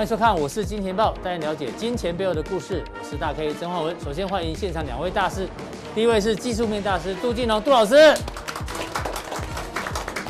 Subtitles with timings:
[0.00, 2.82] 欢迎收看，我是金钱豹，带您了解金钱背后的故事。
[2.98, 3.94] 我是大 K 曾焕文。
[4.00, 5.46] 首先欢迎现场两位大师，
[5.94, 8.14] 第一位是技术面大师杜金龙杜老师，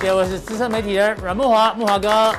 [0.00, 2.32] 第二位是资深媒体人阮慕华慕华哥。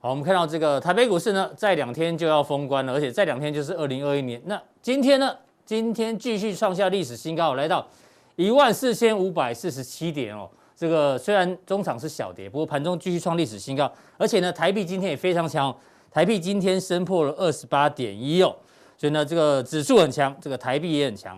[0.00, 4.42] 好，我们看到这个台北股市呢，在两天就要封关了，而且在两天就是二零二一年。
[4.46, 7.86] 那今天呢，今天继续创下历史新高，来到
[8.34, 10.50] 一万四千五百四十七点哦。
[10.78, 15.76] 这个虽然中场是小跌，不过盘中继续创历史新高，而且呢，台币今天也非常强，
[16.08, 18.54] 台币今天升破了二十八点一哦，
[18.96, 21.36] 所以呢，这个指数很强，这个台币也很强。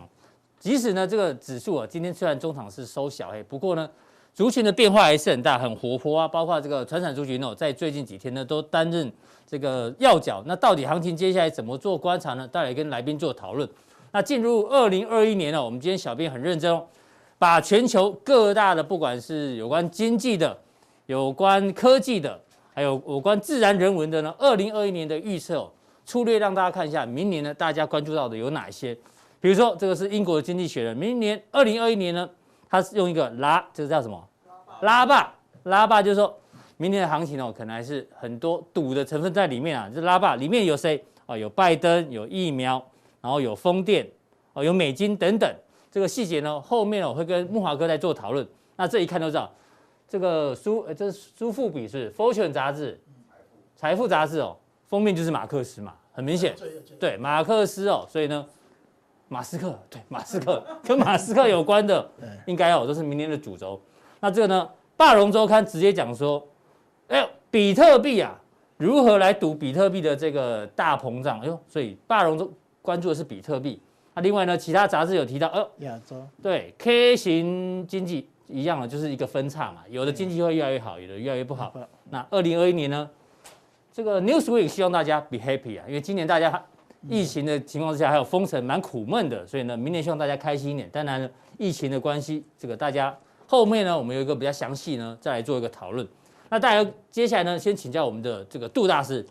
[0.59, 3.89] 即使呢，这个指数啊，今天虽然中场是收小黑，不过呢，
[4.35, 9.11] 族群的变化还是很大，很活泼啊，包括这个传产族群哦，在最近几天呢，都担任
[9.47, 10.43] 这个要角。
[10.45, 12.47] 那到底行情接下来怎么做观察呢？
[12.47, 13.67] 待会跟来宾做讨论。
[14.13, 16.85] 那进入二零二一年呢，我们今天小编很认真哦。
[17.41, 20.55] 把全球各大的，不管是有关经济的、
[21.07, 22.39] 有关科技的，
[22.75, 25.73] 还有有关自然人文的呢，二零二一年的预测哦，
[26.05, 28.95] 粗略让大家看一下，明年呢，大家关注到的有哪些？
[29.41, 32.29] 比如说，这个是英国的经济学人，明年二零二一年呢，
[32.69, 34.23] 他是用一个拉，这个叫什么？
[34.83, 36.39] 拉霸，拉霸就是说，
[36.77, 39.91] 明年的行情哦，可能还是很多赌的成分在里面啊。
[39.95, 41.35] 这拉霸里面有谁啊？
[41.35, 42.87] 有拜登，有疫苗，
[43.23, 44.07] 然后有风电，
[44.53, 45.51] 哦，有美金等等。
[45.91, 48.47] 这个细节呢，后面我会跟木华哥来做讨论。
[48.77, 49.53] 那这一看都知道，
[50.09, 52.99] 这个苏呃，这是苏富比是 Fortune 杂志，
[53.77, 56.55] 财富杂志哦，封面就是马克思嘛，很明显，
[56.99, 58.47] 对马克思哦，所以呢，
[59.29, 62.11] 马斯克对马斯克 跟马斯克有关的，
[62.47, 63.81] 应该哦都是明年的主轴。
[64.21, 66.47] 那这个呢，霸龙周刊直接讲说，
[67.09, 68.41] 哎呦，比特币啊，
[68.79, 71.41] 如何来赌比特币的这个大膨胀？
[71.41, 72.51] 哎呦，所以霸龙周
[72.81, 73.81] 关注的是比特币。
[74.15, 81.73] 那另外呢，其他杂志有提到，哦，亚洲对 K 型经济一样的，就是一个分叉嘛，有的经济会越来越好，有的越来越不好。
[82.11, 83.09] 那二零二一年呢，
[83.93, 86.61] 这个 Newsweek 希望大家 be happy 啊，因为今年大家
[87.09, 90.91] 疫情的情况之下还有封城，蛮苦闷的，所以呢，明年希望大家开心一点。
[90.91, 93.17] 当然呢，疫情的关系，这个大家
[93.47, 96.05] 后面呢，我们有一个比较详细呢，再来做一个讨论。
[96.49, 99.25] 那大家接下来呢，先请教我们的这个杜大师，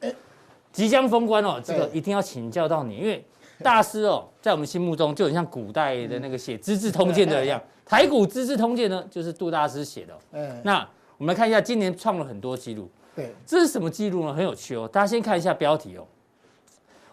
[0.72, 3.22] 即将封关哦，这个一定要请教到你，因为。
[3.64, 7.62] 大师哦，在我们心目中就很像古代的那个写《资治通鉴》的一样。
[7.86, 10.18] 台股《资治通鉴》呢，就是杜大师写的。
[10.32, 10.88] 嗯，那
[11.18, 12.90] 我们来看一下，今年创了很多记录。
[13.16, 14.34] 对，这是什么记录呢？
[14.34, 14.88] 很有趣哦。
[14.88, 16.06] 大家先看一下标题哦。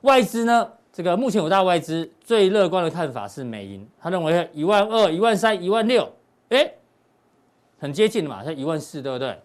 [0.02, 6.08] 外资呢，这个目前五大外资最乐观的看法是美银，他认为一万二、一万三、一万六，
[6.50, 6.70] 哎，
[7.78, 9.36] 很接近的嘛，像一万四，对不对？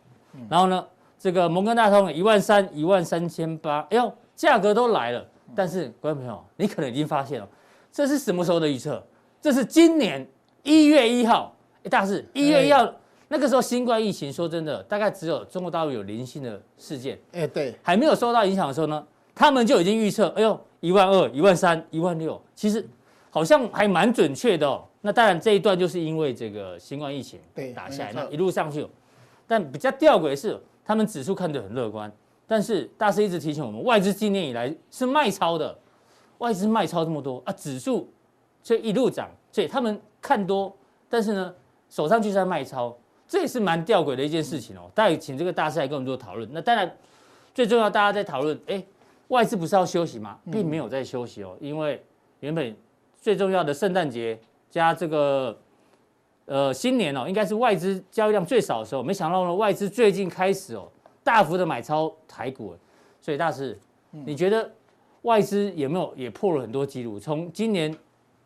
[0.50, 0.85] 然后呢，
[1.17, 5.25] 这个摩根大通一万三、一万三千八，哎呦，价格都来了。
[5.56, 7.47] 但是，观众朋友，你可能已经发现了，
[7.91, 9.03] 这是什么时候的预测？
[9.41, 10.25] 这是今年
[10.63, 11.56] 一月一号。
[11.84, 12.88] 哎，大师，一月一号
[13.28, 17.19] 那个时候新冠疫情，说真的，大概只有中国大陆有零星的事件。
[17.31, 19.03] 哎，对，还没有受到影响的时候呢，
[19.34, 22.88] 他们就已经预测，哎呦，一万二、一万三、一万六，其实
[23.29, 24.85] 好像还蛮准确的哦。
[25.01, 27.40] 那当然，这一段就是因为这个新冠疫情
[27.73, 28.85] 打下来，那一路上去。
[29.47, 32.11] 但比较吊诡的是，他们指数看得很乐观。
[32.51, 35.73] 但是大师一直提醒我们，外资今年以来是卖超的，
[36.39, 38.12] 外资卖超这么多啊，指数
[38.62, 40.75] 却一路涨，所以他们看多，
[41.07, 41.56] 但是呢
[41.90, 42.94] 手上就是在卖超，
[43.25, 44.91] 这也是蛮吊诡的一件事情哦。
[44.94, 46.45] 大家请这个大师来跟我们做讨论。
[46.51, 46.94] 那当然
[47.56, 48.84] 最重要，大家在讨论，哎，
[49.29, 50.38] 外资不是要休息吗？
[50.51, 52.03] 并没有在休息哦，因为
[52.41, 52.75] 原本
[53.22, 54.38] 最重要的圣诞节
[54.69, 55.57] 加这个
[56.47, 60.91] 呃新年哦，应该是外资交易量最少的时候，没想到呢外资最近开始哦。
[61.23, 62.75] 大幅的买超台股，
[63.21, 63.77] 所以大师，
[64.09, 64.69] 你觉得
[65.21, 67.19] 外资有没有也破了很多记录？
[67.19, 67.95] 从今年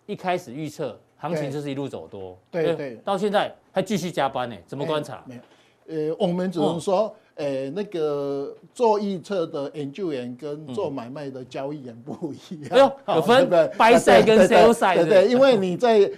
[0.05, 4.55] 一开始预测行情就是一路走多，对对，对，到现在还继续加班呢？
[4.67, 5.23] 怎么观察？
[5.25, 12.69] 没有，呃，我们只能说，呃，那个做预测的研究员跟做买卖的交易员不一样。
[12.71, 16.11] 哎呦，有分 buy side 跟 sell side，对对，因为你在。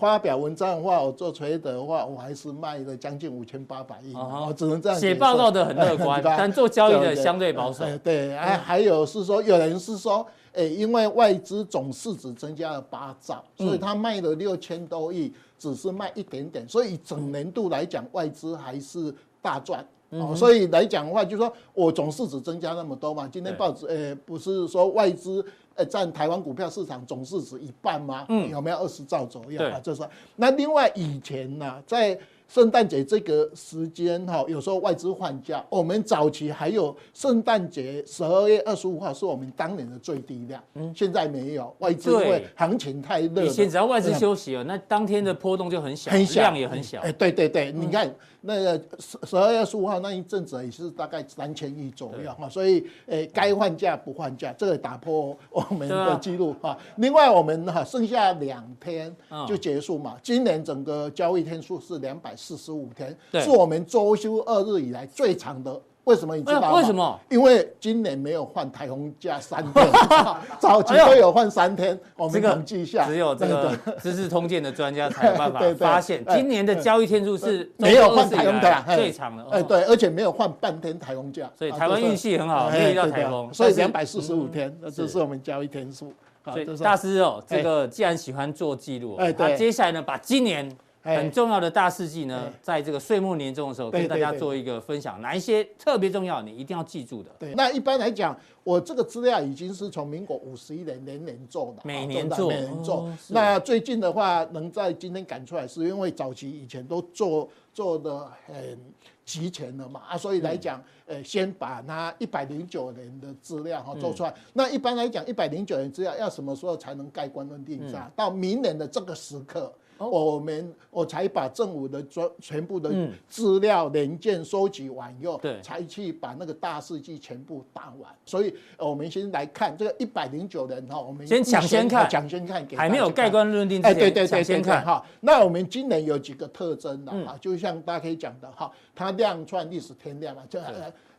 [0.00, 7.84] 发表文章的话，我做 trade 的话，我还是卖了将近五千八百亿，我只能这样写报告的很乐观， 但做交易的相对保守。
[7.98, 19.12] 对，还还有是说，有人是说，哎，因为外资总市值增加了八兆，所以他卖了六千多亿，只是卖一点点，所以整年度来讲，外资还是
[19.42, 19.84] 大赚。
[20.10, 25.44] 哦，所以来讲的话，就是说我总市值增加那么多嘛，今天报纸，呃，不是说外资。
[25.74, 28.26] 呃，占台湾股票市场总市值一半吗？
[28.28, 29.80] 嗯，有没有二十兆左右啊？
[29.80, 43.44] 就是说，那另外以前呢、啊，在圣诞节这个时间哈，有时候外资换价，我们早期还有圣诞节十二月二十五号是我们当年的最低量，嗯，现在没有外资，因为行情太热。
[43.44, 47.00] 以前只要外资休息了，那当天的波动就很小，很小，量也很小。
[47.00, 56.78] 哎，对对对，你看那个十十二月二十五号那一阵子也是大概三千亿左右哈，所以诶该换价不换价，这个打破我们的记录哈。
[56.96, 59.12] 另外我们哈剩下两天
[59.48, 62.33] 就结束嘛，今年整个交易天数是两百。
[62.36, 65.80] 四十五天，是我们周休二日以来最长的。
[66.04, 66.74] 为什么你知道吗？
[66.74, 67.18] 为什么？
[67.30, 69.88] 因为今年没有换台风假三天，
[70.60, 71.98] 早期都有换三天。
[72.14, 79.46] 我们统计一下，只有这个资治通鉴的专家才有办法 发现，今年的交易天数是没有换台风假最长的。
[79.50, 83.48] 哎，对，而且没有换半天台风假，所以台湾运气很好，没遇到台风。
[83.54, 86.12] 所以两百四十五天，这是我们交易天数。
[86.52, 90.70] 所以大师哦，这个既然喜欢做记录，哎，对，接下来呢，把今年。
[91.04, 97.30] 很重要的大事记呢，在这个岁末年终的时候，跟大家做一个分享，哪一些特别重要，你一定要记住的。
[97.38, 103.12] 对，那一般来讲，我这个资料已经是从民国五十一年年年做的，每年做，每年做。
[103.28, 108.78] 那最近的话，能在今天赶出来，是因为早期以前都做做的很
[109.26, 114.34] 提前了嘛，啊，所以来讲，呃，先把它一百零九年的资料哈做出来。
[114.54, 118.10] 那一般来讲，一百零九年资料要什么时候才能盖棺论定是吧？
[118.16, 119.70] 到明年的这个时刻。
[119.98, 122.92] 我们我才把政府的专全部的
[123.28, 128.14] 资料零件收集完以后，对，才去把那个大事记全部打完。
[128.24, 134.84] 所以，我们先来看这个一百零九人哈，我们先抢先看，抢先看，还没有盖棺论定之前，哎，对对对，先看。
[134.84, 135.04] 哈。
[135.20, 140.58] 那我们今年有几个特征的哈，就像大家可以讲的哈，它量创历史天量嘛，就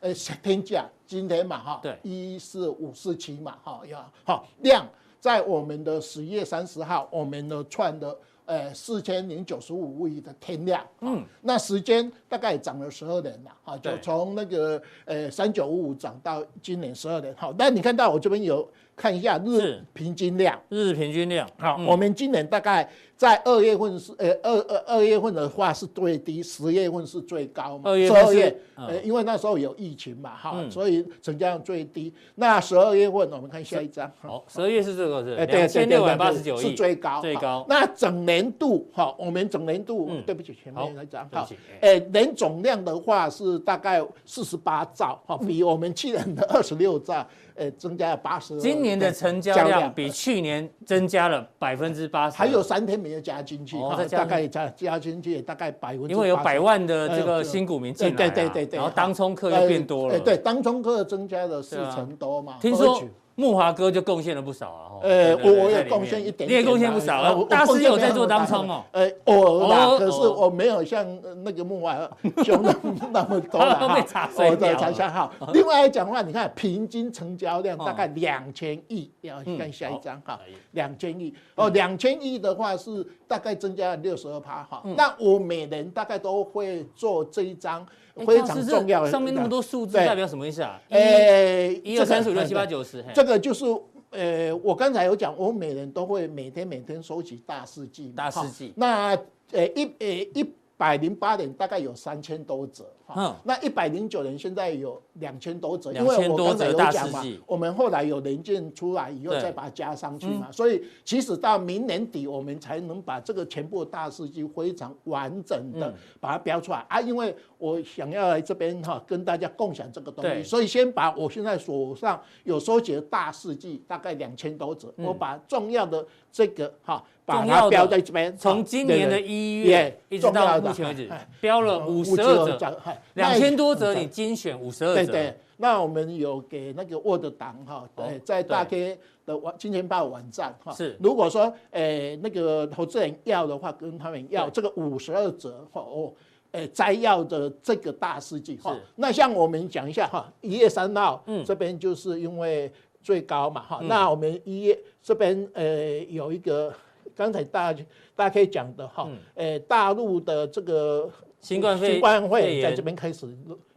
[0.02, 0.14] 呃
[0.44, 4.86] 天价今天嘛哈，对，一四五四七嘛哈要好量，
[5.20, 8.16] 在我们的十月三十号，我们的创的。
[8.46, 18.68] 呃，四千零九十五亿的天量，嗯，那时间大概涨了十二年了，哈，就从那个呃三九五五涨到今年十二年，好，那你看到我这边有。
[18.96, 21.48] 看一下日平均量，日平均量。
[21.58, 27.90] 好，我们今年大概在二月份是呃二二二月份的话是最低，十月份是最高嘛。
[27.90, 32.14] 二月，二月，呃，因为那时候有疫情嘛，哈，所以成交量最低。
[32.36, 34.10] 那十二月份我们看下一张。
[34.22, 37.66] 好，十二月是这个是两千六百八十九亿，是最高，最高。
[37.68, 41.48] 那整年度哈，我们整年度，对不起，前面那张，好，
[41.82, 47.26] 呃，年总量的话是大概四十八兆，哈，比我们去年的二十六兆。
[47.56, 48.58] 呃，增加了八十。
[48.60, 52.38] 今年的成交量比去年增加了百分之八十。
[52.38, 53.78] 还有三天没有加进去，
[54.12, 56.14] 大概加加进去大概百分之。
[56.14, 60.20] 因为有百万的这个新股民进来，对对对对，然后当冲客又变多了。
[60.20, 62.58] 对，当冲客增加了四成多嘛。
[62.62, 63.02] 听说。
[63.36, 64.82] 慕驊哥就贡献了不少啊！
[65.04, 67.36] 呃，我我也贡献一点，你也贡献不少啊。
[67.50, 71.06] 大师有在做当冲哦，呃，偶尔可是我没有像
[71.44, 72.10] 那个慕驊
[72.46, 72.74] 兄那
[73.12, 74.30] 那么多了 哈。
[74.38, 75.32] 我的长相好。
[75.54, 80.40] 另外来讲的话，你看平均成交量大概两千亿，要看下一张哈，
[80.72, 84.82] 两千亿哦，两千亿的话是大概增加了六十二趴哈。
[84.96, 87.86] 那我每人大概都会做这一张。
[88.26, 90.80] 非常重要，上面那么多数字代表什么意思啊？
[90.90, 93.66] 呃，一二三四五六七八九十，这个就是
[94.12, 98.72] 呃，我刚才有讲，我们每人都会每天每天收集大事记，大事记。
[98.78, 99.10] 那
[99.52, 102.86] 呃一呃一百零八年大概有三千多则。
[103.16, 116.84] 嗯，那一百零九年现在有两千多则，因为我刚才有讲嘛，我们后来有零件出来以后再把它加上去嘛，所以其实到明年底我们才能把这个全部大事记非常完整的把它标出来。
[116.90, 131.10] 啊，因为我想要来这边哈跟大家共享这个东西，所以先把我现在手上有收集的大事记大概两千多则，我把重要的这个哈把它标在这边，从今年的一月一直到目前为止
[131.42, 132.80] 标了五十二则。
[133.16, 135.12] 两千多则，你精选五十二则。
[135.12, 140.72] 对对，那我们有给那个 Word 档哈，对，在大 K 的网金钱豹网站哈。
[140.72, 146.14] 是，如果说诶那个投资人要的话，跟他们要这个五十二折哈哦，
[146.52, 148.78] 诶摘要的这个大事记哈。
[148.96, 153.80] 那像我们讲一下哈，一月三号，嗯，这边就是因为最高嘛哈。
[153.84, 155.64] 那我们一月这边呃
[156.10, 156.72] 有一个
[157.16, 161.10] 刚才大家大家可以讲的哈，诶大陆的这个。
[161.42, 163.28] 新冠肺新冠会在这边开始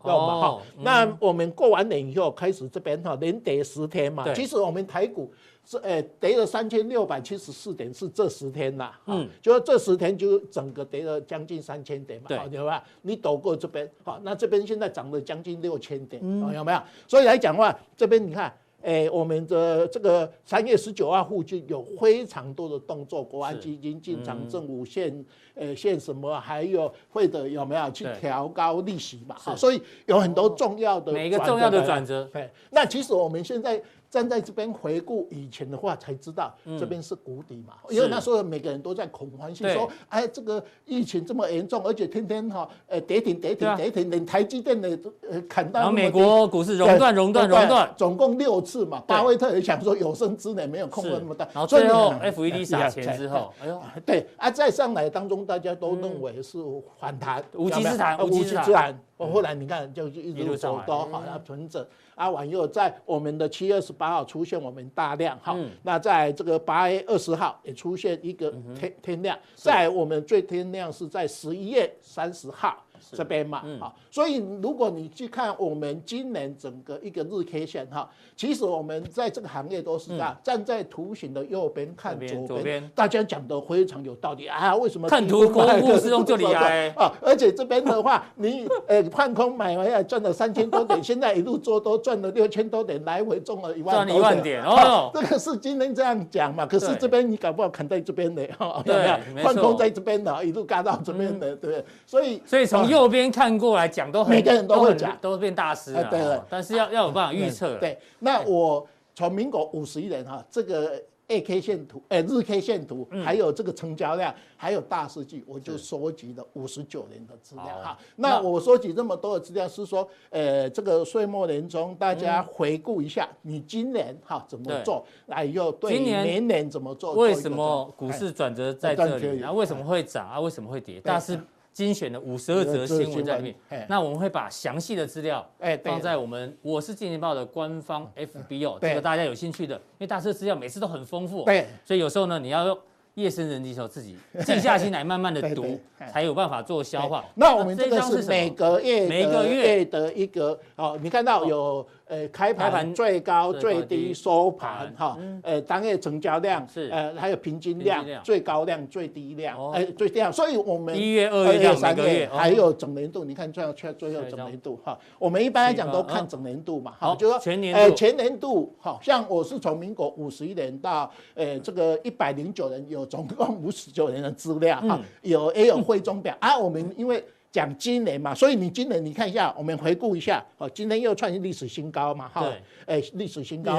[0.02, 5.30] 要嘛哈，那我们过完年以后开始这边哈连跌十天嘛，其实我们台股
[5.66, 12.82] 是诶跌了三千六百七十四点，是这十天呐，嗯，就这十天就整个跌了将近三千点嘛，对，对吧？
[13.02, 16.22] 你躲过这边，好，那这边现在涨了将近六千点，
[16.54, 16.80] 有没有？
[17.06, 18.50] 所以来讲的话，这边你看。
[18.82, 29.34] 诶，我们的这个三月十九号附近有非常多的动作，国安基金进场，政府限呃限什么，还有会的有没有去调高利息嘛？
[29.38, 32.24] 好，所以有很多重要的每一个重要的转折。
[32.32, 33.82] 对，那其实我们现在。
[34.10, 44.98] 站在这边回顾以前的话，才知道这边是谷底嘛，因为那时候每个人都在恐慌性说，哎，这个疫情这么严重，而且天天哈，呃，跌停跌停跌停，连台积电的
[45.28, 45.80] 呃砍到。
[45.80, 49.02] 然后美国股市熔断熔断熔断，总共六次嘛。
[49.06, 51.46] 巴菲特也想说有生之年没有空过那么大。
[51.52, 56.58] 然后最后 FED 撒钱之后，哎呦，对啊，在上来当中大家都认为是
[56.98, 58.98] 反弹，无稽之谈，无稽之谈。
[59.18, 61.86] 我后来你看就一路走高，好，要存着。
[62.14, 72.82] 啊，完又在我们的七月二十八号出现我们大量哈，嗯、那在这个八月二十号也出现一个天天量，在我们最天量是在十一月三十号。
[73.12, 84.74] 这边嘛，好，所以如果你去看我们今年整个一个日 K 线哈，其实我们在这个行业都是这样，站在图形的右边看左边，大家讲的非常有道理啊。
[84.76, 87.12] 为什么看图国富是用这里 来啊？
[87.22, 95.10] 而且这边的话， 你呃换空买回来赚了三千多点，现在一路做多赚了六千多点，来回中了一万一万点哦。
[95.14, 96.66] 这个是今天这样讲嘛？
[96.66, 99.42] 可是这边你搞不好砍在这边的哈，有没有？
[99.42, 101.84] 放空在这边的，一路嘎到这边的，对不对？
[102.06, 102.98] 所以所以从右。
[102.98, 106.02] 右边看过来讲，都每个人都会讲，都变大师了。
[106.10, 107.76] 对对，但是要要有办法预测。
[107.76, 117.96] 对，那我从民国五十一年哈，这个 A K 线图，哎，日 K 线图，还有这个成交量，还有大数据，我就收集了五十九年的资料哈。
[118.16, 127.14] 那我收集这么多的资料，是说，呃，这个岁末年终，大家回顾一下，你今年哈怎么做，来又对明年怎么做？
[127.14, 129.38] 为什么股市转折在这里？
[129.38, 130.40] 然后为什么会涨啊？
[130.40, 131.00] 为什么会跌？
[131.04, 131.38] 但是。
[131.78, 135.48] 精选的五十二则新闻在里面，那我们会把详细的资料
[135.84, 142.76] 放在我们我是金钱报的官方 FB 哦，这个大家有兴趣的，因为大师资料每次都很丰富，对，所以有时候呢，你要用
[143.14, 145.78] 夜深人静的时候自己静下心来慢慢的读，
[146.10, 147.24] 才有办法做消化。
[147.36, 151.86] 那我们这个是每个月每个月的一个哦，你看到有。
[152.08, 156.88] 呃，开盘最高最低收盘哈，呃，当月成交量是。
[156.90, 176.34] 呃，还有平均量，最高量最低量，哎，最低量，所以我们一月、二月、三月还有整年度，你看最后最最后整年度哈，我们一般来讲都看整年度嘛，好，就说全年呃全年度，好像我是从民国五十一年到呃这个一百零九年，有总共五十九年的资料哈，有也有汇总表。
[176.40, 177.22] 啊，我们因为。
[177.50, 182.46] 讲今年嘛，所以你今年你看一下，我们回顾一下，哦，今天又创历史新高嘛，哈，
[182.84, 183.72] 哎，历史新高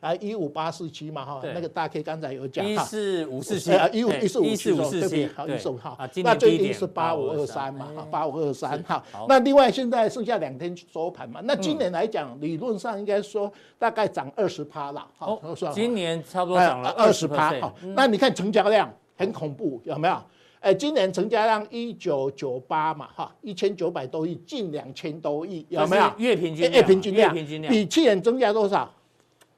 [0.00, 15.38] 啊，一五八四七嘛，哈，那个大 K 刚才有讲，一四五四七，一五一四五四七，好，一四五号，那最低是八五二三嘛，哈，八五二三，哈，那另外现在剩下两天收盘嘛，那今年来讲，理论上应该说大概涨二十趴了，好，
[15.74, 20.16] 今年差不多涨了二十趴，好，那你看成交量很恐怖，有没有？
[20.60, 26.12] 哎，今年成交量一九九八嘛，哈，一千九百多亿，近两千多亿，有没有？
[26.18, 27.34] 月平均，月平均量，
[27.72, 28.90] 比去年增加多少？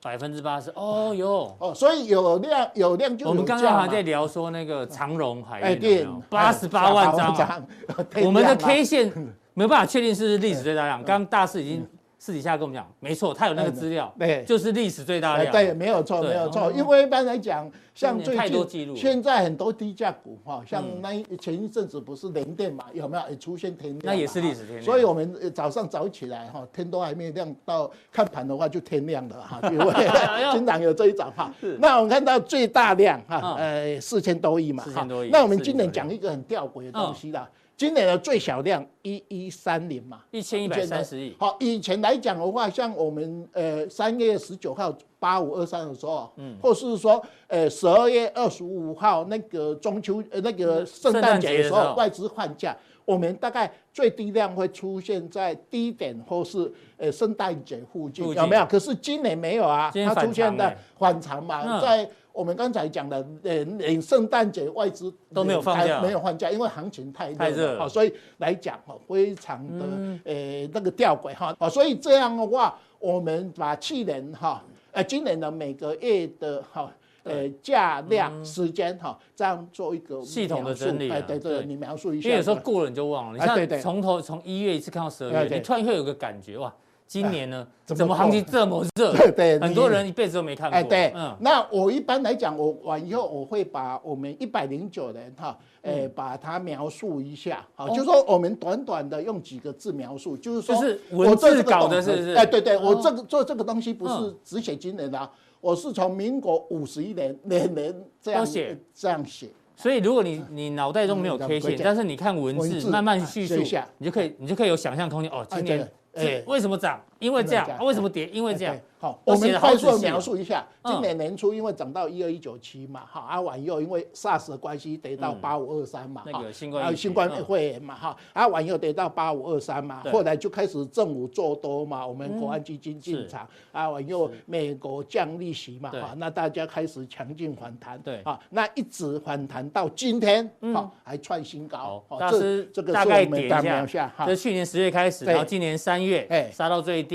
[0.00, 0.70] 百分之八十。
[0.76, 3.30] 哦哟，哦，所以有量有量就有。
[3.30, 7.66] 我们刚刚还在聊说那个长荣海运，八十八万张，
[8.24, 9.12] 我们的 K 线
[9.54, 11.02] 没有办法确定是不是历史最大量。
[11.02, 11.86] 刚刚大师已经。
[12.22, 16.70] 私底下跟我们讲，没错，他有那个资料，对，就是历史最大量，对，没有错，没有错。
[16.70, 24.02] 因为一般来讲，像最近现在很多低价股哈，像那前一阵子不是零电嘛，有没有也出现天亮？
[24.04, 24.82] 那也是历史天亮。
[24.84, 29.92] 所以我们早上早起来哈，天都还没亮，到看盘的话就天亮了哈，因为
[30.54, 31.52] 经常有这一种哈。
[31.80, 35.30] 那我们看到最大量哈，呃，四千多亿嘛，四千多亿。
[35.30, 37.50] 那我们今年讲一个很吊诡的东西啦。
[37.76, 41.34] 今年的最小量一一三零嘛，一千一百三十亿。
[41.38, 58.64] 好，以前来讲的话，像我们呃三月十九号八五二三的时候，嗯，或是说呃十二月二十五号那个中秋呃那个圣诞节的时候，外资换价，我们大概最低量会出现在低点或是呃圣诞节附近，有没有？
[58.66, 62.08] 可是今年没有啊，它出现的反常嘛，在。
[62.32, 69.84] 我们刚才讲的，呃，连圣诞节外资都没有放假，没有放假，因为行情太热了，所以来讲哈，非常的
[70.24, 74.62] 呃那个吊诡哈，啊，所以这样的话，我们把去年哈，
[74.92, 76.90] 呃，今年的每个月的哈，
[77.24, 86.72] 呃，价量时间哈，这样做一个系统的整理，哎，对对，你描述一下，因为有时候过了你就忘了，你像从头从一月一次看到十二月，你突然会有个感觉哇。
[87.12, 89.12] 今年呢，怎么行情这么热？
[89.12, 90.74] 对对，很多人一辈子都没看过。
[90.74, 102.32] 哎，对，嗯，那我一般来讲，我完以后我会把我们一百零九人哈，哎，把它描述一下，好，就是说我们短短的用几个字描述，就是说，就是文字稿的是不是？
[102.32, 109.48] 哎，对对，我这个做这个东西不是只写今年的，我是从民国五十一年年年这样写，这样写。
[109.76, 113.56] 所以，如果你你脑袋中没有 K 线，但是你看文字慢慢叙述，
[113.98, 115.44] 你就可以你就可以有想象空间哦。
[115.50, 117.00] 今年哎，为什么涨？
[117.22, 117.66] 因为这样。
[117.84, 118.26] 为什么跌？
[118.28, 118.76] 因为这样。
[118.98, 142.00] 好，我们快速描述一下，今年年初因为涨到一二一九七嘛，哈，啊晚又因为 SARS 的关系跌到八五二三嘛，那个新冠，还有新冠肺炎嘛，哈，啊晚又跌到八五二三嘛，后来就开始政府做多嘛，我们国安基金进场，啊晚又美国降利息嘛，哈，那大家开始强劲反弹，对，啊，那一直反弹到今天，好，还创新高。
[142.20, 147.11] 大师，这个大概点一下，这是去年十月开始，然后今年三月，哎，杀到最低，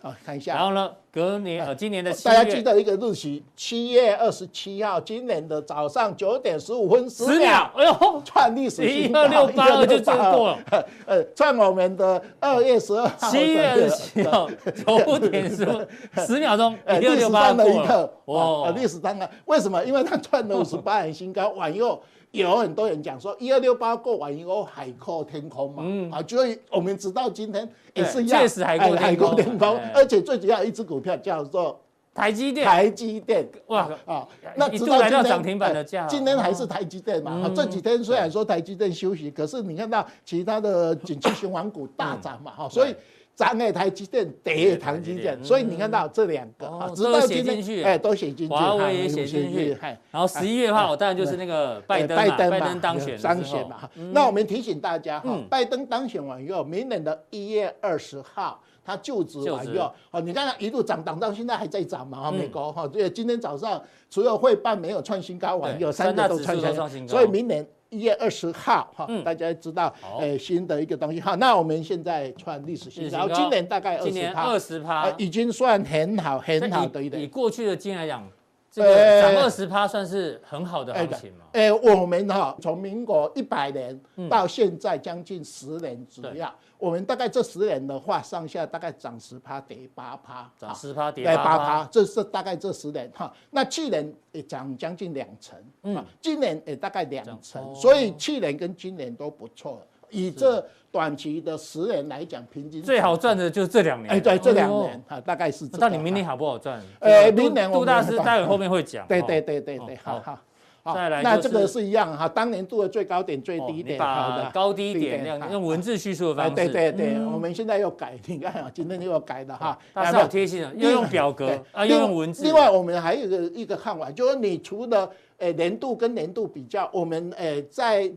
[0.00, 0.90] 好，看一下，然后呢？
[1.12, 7.92] 隔年呃，今年的大家记得一个日期，七月二十七号，今年的早上九点十五分十秒，哎呦，
[8.24, 10.58] 创历史新高，一二六八二就过了，
[11.06, 14.48] 呃，创我们的二月十二号， 七月二十七号
[14.86, 15.80] 九点十五
[16.24, 19.84] 十秒钟，历史上的一个，哇，历史上的为什么？
[19.84, 22.00] 因为它创了五十八年新高，往后。
[22.32, 31.80] 有很多人讲说，一二六八过完以后海阔天空嘛，嗯，啊，所以我们直到今天也是确实海阔海阔天空，而且最主要一只股票叫做
[32.14, 42.94] 台积电，台积电，哇啊，那直到今天涨停板的价，今天还是台积电嘛，啊，这几天虽然说台积电休息，可是你看到其他的景气循环股大涨嘛，哈，所以。
[43.40, 49.74] 涨的台积电，跌的台积电，所以你看到这两个啊，都写进去，哎，都写进去，华为也写进去，
[50.10, 53.88] 然后十一月的话，我当然就是那个拜登嘛，拜登当选当选嘛。
[54.12, 66.54] 那我们提醒大家哈，拜登当选完以后，明年的一月二十号他就职完以后，哦，你看他一路涨涨到现在还在涨嘛，美国哈，对，今天早上除了汇办没有创新高完以后，三个都创
[66.90, 67.66] 新高，所以明年。
[67.90, 77.20] 一月二十号，哈，大家知道，呃，新的一个东西，哈，那我们现在创历史新高，然后今年大概二十趴，二十趴，已经算很好很好的一点。
[77.20, 78.26] 以过去的经验来讲，
[78.70, 81.46] 这个涨二十趴算是很好的行情嘛？
[81.52, 86.46] 哎，我们哈，从民国一百年到现在将近十年左右。
[86.80, 93.32] 我们大概这十年的话，上下大概涨十趴，跌八趴，涨十趴，跌八趴，这是大概这十年哈。
[93.50, 99.80] 那去年也涨将近两成，嗯，今年也大概两成，所以去年跟今年都不错。
[100.12, 104.10] 以这短期的十年来讲，平均最好赚的就是这两年。
[104.12, 105.68] 哎，对，这两年啊，大概是。
[105.74, 106.82] 那你明年好不好赚？
[106.98, 109.06] 呃，明年杜大师待会后面会讲。
[109.06, 110.38] 对对对对对，好好。
[110.84, 116.54] 再来，那这个是一样哈，当年度的最高点、最低点，把高低点用用文字叙述的方式。
[116.54, 119.78] 对对对，我们现在又改，你看啊， 今天又要改了哈。
[119.92, 122.42] 大家好贴心啊，又用表格啊，又用文字。
[122.44, 128.10] 另外，我们还有一个一个看法，就是你除了诶年度跟年度比较，我们诶在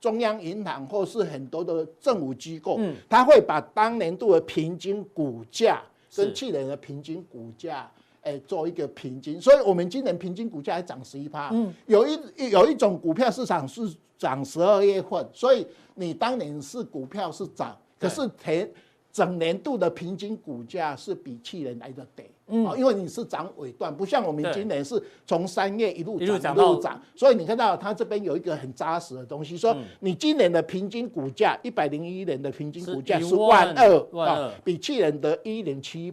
[0.00, 5.80] 中央银行或是很多的政府机构，嗯，他会把当年度的平均股价
[6.16, 7.90] 跟去年的平均股价。
[8.22, 11.48] 哎，做一个平均，所以我们今年平均股价还涨十一趴。
[11.52, 12.18] 嗯，有一
[12.50, 13.82] 有一种股票市场是
[14.18, 18.70] 涨十二月份，所以你当年是股票是涨，可是前
[19.10, 22.24] 整年度的平均股价是比去年来的低。
[22.48, 36.12] 嗯，因为你是涨尾段，不像我们今年是从三月一路涨一路涨，所以你看到它这边有一个很扎实的东西，说你今年的平均股价一百零一年的平均股价是万二啊，比去年的一零七。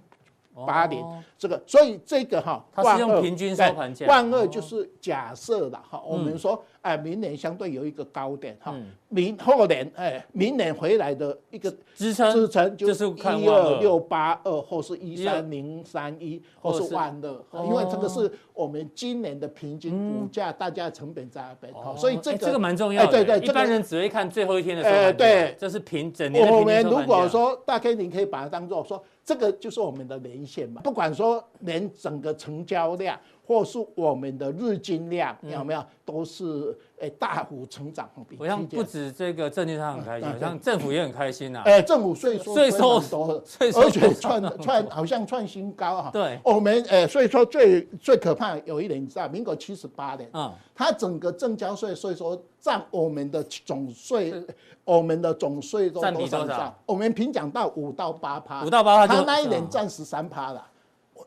[0.65, 1.03] 八点，
[1.37, 6.63] 这个，所以这个哈，它是用平均收盘价，万二就是假设的哈，我们说。
[6.83, 8.73] 哎，明年相对有一个高点哈，
[9.09, 23.11] 明后年哎，明年回来的一个支撑支撑就是一二六八二，或是一三零三一，或是万二，因为这个是我们今年的平均股价，大家成本在那边，所以这个这个蛮重要的。
[23.11, 26.89] 对对，一般人只会看最后一天的收盘对，这是平整年的平均收盘价。
[26.89, 33.19] 我们如果说大概你可以把它当做说，这个就是我们的连线嘛，不管说连整个成交量。
[33.47, 35.83] 或是我们的日均量有没有？
[36.03, 41.61] 都是诶大幅成长，好像不止这个证券商很开心，好像政府也很开心呐。
[41.65, 43.43] 诶，政府税收税收多，
[43.75, 46.09] 而且创创好像创新高哈。
[46.13, 54.33] 对，我们诶，所以说最最可怕有一年你知道，民国七十八年，啊，它整个证交税税收占我们的总税，
[54.85, 56.73] 我们的总税都多少？
[56.85, 60.65] 我们平讲到五到八趴，五到八趴，它那一年占十三趴了。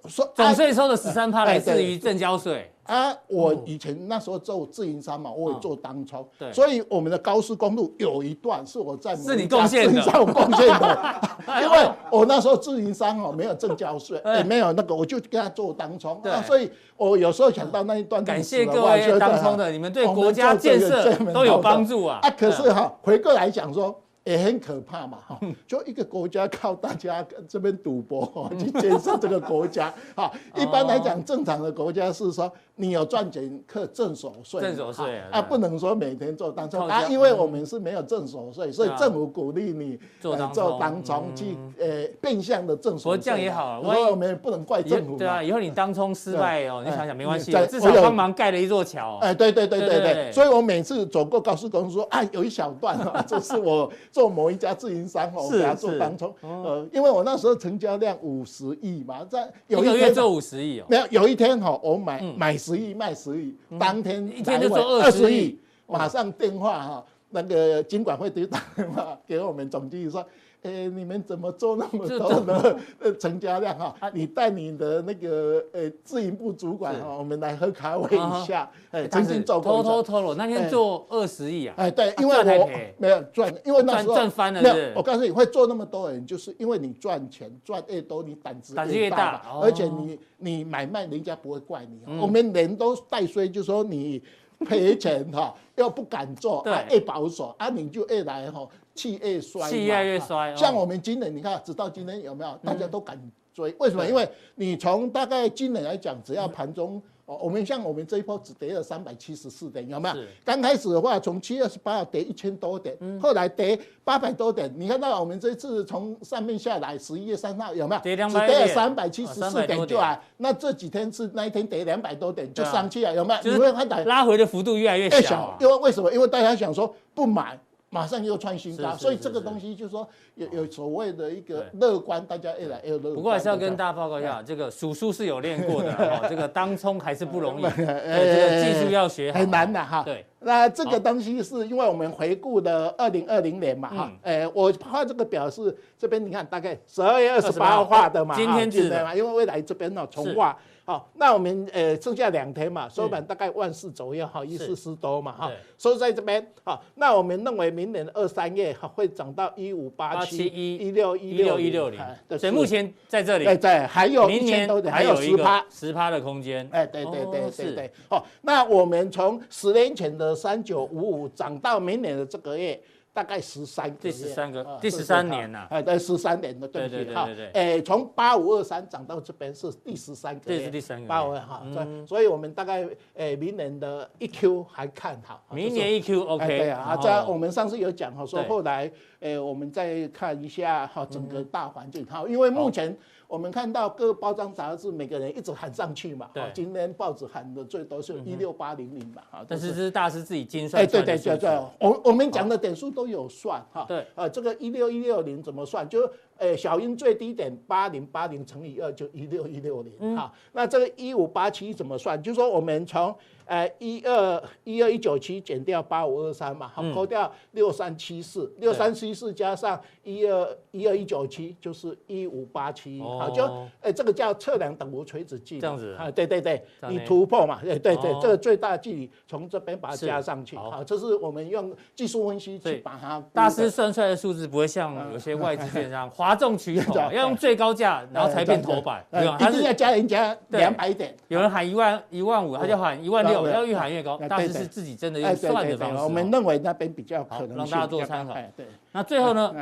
[0.09, 11.21] 说总税收的十三趴来自于正交税，啊，我以前那时候做自营商嘛，我也做当冲，对，所以我们的高速公路有一段是我在是你贡献的，我贡献的，
[11.63, 24.01] 因为我那时候自营商哦没有正交税，也没有那个，我就跟他做当冲，对，所以我有时候想到那一段，感谢各位当冲的，你们对国家建设都有帮助啊，啊，可是哈，回过来讲说。
[24.25, 32.51] 也很可怕嘛，哈，就一个国家靠大家这边赌博 去建设这个国家，哈，一般来讲正常的国家是说。
[32.77, 40.35] 你有赚钱可正所税，证所税啊，不能说每天做当冲啊，因为我们是没有正所税，所以政府鼓励你做
[40.81, 43.23] 当冲去呃变相的正所税。
[43.23, 45.19] 这样也好，所以我们不能怪政府。
[45.19, 49.19] 对啊，以后你当冲失败哦，你想想没关系，至少帮忙盖了一座桥。
[49.21, 62.57] 哎，对对对对对，所以我每次走过高速公路说啊，有一小段啊， 这是我做某一家自营商哦，给他做当冲，呃，因为我那时候成交量五十亿嘛，在有一个月做五十亿哦，没有，有一天哈，我买买。
[62.57, 70.25] 十亿卖十亿，当天一天就做二十亿，马上电话哈，那个金管会就打电话给我们总经理说。
[70.63, 73.95] 哎，你们怎么做那么多的 呃成交量哈？
[74.13, 78.71] 你带你的那个呃自营部主管哈，我们来喝咖啡一下。
[78.91, 79.71] 哎，曾经做过。
[79.71, 81.75] 偷偷偷了，那天做二十亿啊！
[81.77, 82.69] 哎，对，因为我
[82.99, 84.61] 没有赚，因为那时候赚翻了。
[84.61, 92.21] 没有，我告诉你会做那么多人，就是因为你赚钱赚越多，你胆子越大，而且你你买卖人家不会怪你。
[92.21, 94.23] 我们人都带衰，就说你
[94.67, 98.67] 赔钱哈，又不敢做，越保守啊，你就越来哈。
[98.95, 100.55] 气越衰，气越越衰。
[100.55, 102.59] 像我们今年，你看，直到今天有没有？
[102.63, 103.19] 大家都敢
[103.55, 104.07] 追，为什么？
[104.07, 110.15] 因为你从大概今年来讲，只要盘中，哦，我们像我们这一波只跌了三百七十四点，有没有？
[110.45, 114.73] 刚开始的话，从七月二十八号跌一千多点，后来跌八百多点。
[114.77, 118.01] 你看到我们这次从上面下来，十一月三号有没有？
[118.01, 120.21] 跌两百，只跌了三百七十四点就啊。
[120.39, 123.53] 那这几天是那一天跌两百多点就上去了，有没有？
[123.53, 126.13] 你会看到拉回的幅度越来越小，因为为什么？
[126.13, 127.59] 因为大家想说不买。
[127.93, 133.15] 马上又创新高，所以这个东西就是说有有所谓的一个乐观，大家越来越乐观。
[133.15, 140.05] 不过还是要跟大家报告一下，这个数数是有练过的， 这个当冲还是不容易， 这个技术要学很难的哈。
[140.05, 150.57] 对，那这个东西是因为我们回顾的二零二零年嘛哈，哎，我画这个表是这边你看大概十二月二十八号画的嘛，今天记得嘛，因为未来这边呢重画。
[150.91, 155.49] 好，那我们呃剩下两天嘛，收盘大概万四左右哈，一四四多嘛哈，
[155.79, 156.45] 收在这边。
[156.65, 162.01] 好，那我们认为明年二三月哈会涨到一五八七一一六一六一六零，
[162.37, 166.69] 所以目前在这里，对对，还有明年还有十趴十趴的空间。
[166.73, 167.91] 哎，对对对对对。
[168.09, 172.83] 哦，那我们从十年前的三九五五涨到明年的这个月。
[173.13, 177.15] 大概十三个，第十三个，第十三年呐，哎，对，十三年的对不对？
[177.15, 181.63] 哈，哎，从八五二三涨到这边是第十三个，这是第三个，八五二哈，
[182.07, 192.97] 所以我们大概哎，明年的一 Q 还看好，明年一 Q OK，对啊，这我们上次有讲哈，说后来哎，我们再看一下哈，整个大环境哈，因为目前。
[193.31, 196.29] 我们看到各包装杂志，每个人一直喊上去嘛。
[196.35, 196.43] 对。
[196.53, 199.23] 今天报纸喊的最多是一六八零零嘛。
[199.47, 200.83] 但是这是大师自己精算。
[200.83, 203.85] 哎，对对对对，我我们讲的点数都有算哈。
[203.87, 204.05] 对。
[204.17, 205.89] 呃，这个一六一六零怎么算？
[205.89, 210.17] 就呃小英最低点八零八零乘以二就一六一六零。
[210.17, 212.21] 好，那这个一五八七怎么算？
[212.21, 213.15] 就是说我们从。
[213.51, 223.43] 呃，一二一二一九七减掉八五二三嘛，好，扣掉六三七四，六三七四加上一二一二一九七就是一五八七，好，就
[223.81, 233.21] 哎这个叫测量等无垂直距离，这样子啊，对对对，你突破嘛，对对对，这个最大距离从这边把它加上去，好，这是我们用技术分析去把它。
[233.33, 239.37] 大师算出来的数字不会像有些外资 券商哗众取宠，要用最高价，然后才变头版，对吧？
[239.41, 243.40] 一定要加人家两百点，有人喊一万一万五，他就喊一万六。
[243.49, 248.35] 要越喊越高，大师是自己真的用算的方式，我们认为那边比较可能让大家做参考。
[248.57, 249.55] 对，那最后呢，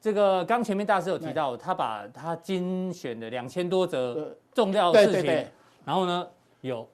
[0.00, 5.46] 这个刚前面大师有提到，他把他精选的两千多则重要的事情，
[5.84, 6.26] 然后呢
[6.60, 6.86] 有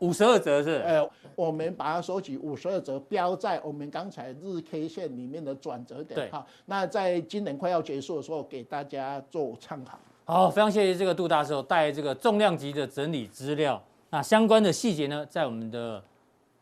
[0.00, 6.14] 五十二则是，呃，我们把它收集五十二则标在我们刚才日 K 线里面的转折点。
[6.14, 9.98] 对，好，那在今年快要结束的时候，给大家做参考。
[10.24, 13.82] 好，非常谢谢这个杜大师带这个重量级的整理资料。
[14.12, 16.02] 那相关的细节呢，在我们的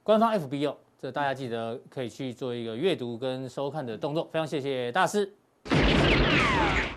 [0.03, 4.29] 官方 FB 哦，这大家记得可以去做一个阅读跟收看的动作。
[4.31, 5.33] 非常谢谢大师。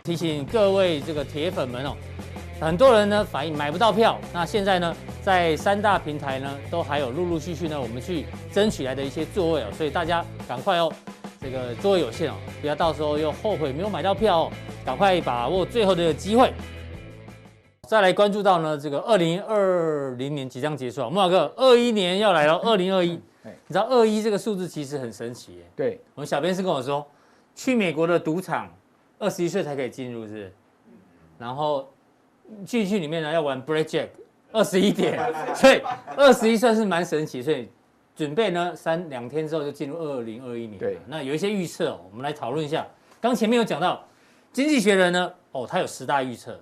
[0.03, 1.95] 提醒各位这个铁粉们哦，
[2.59, 4.19] 很多人呢反映买不到票。
[4.33, 10.91] 那现在呢，在三大平台呢，都还有陆陆续续呢，我们去争取来的一些座位哦，所以大家赶快哦，
[11.39, 14.51] 这个座位有限哦，不要到时候又后悔没有买到票哦，
[14.85, 16.51] 赶快把握最后的机会。
[17.91, 25.65] 再来关注到呢，这个二零二零年即将结束啊，慕驊哥，二一年要来了，二零二一，你知道二一这个数字其实很神奇耶。
[25.75, 27.05] 对，我们小编是跟我说，
[27.53, 28.73] 去美国的赌场，
[29.19, 30.53] 二十一岁才可以进入，是？
[31.37, 31.91] 然后
[32.65, 34.07] 进去里面呢要玩 Blackjack，
[34.53, 35.19] 二十一点，
[35.53, 35.81] 所以
[36.15, 37.67] 二十一算是蛮神奇，所以
[38.15, 40.77] 准备呢三两天之后就进入二零二一年。
[40.79, 42.87] 对，那有一些预测哦，我们来讨论一下。
[43.19, 44.01] 刚前面有讲到，
[44.53, 46.57] 经济学人呢，哦，他有十大预测。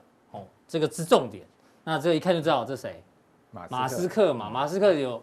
[0.70, 1.44] 这个是重点，
[1.84, 3.02] 那这一看就知道这谁，
[3.52, 5.22] 马斯克嘛，马斯克有